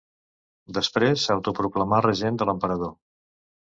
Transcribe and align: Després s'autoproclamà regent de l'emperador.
Després 0.77 1.27
s'autoproclamà 1.27 2.03
regent 2.09 2.43
de 2.43 2.53
l'emperador. 2.53 2.95